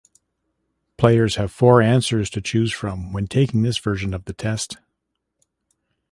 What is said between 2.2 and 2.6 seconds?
to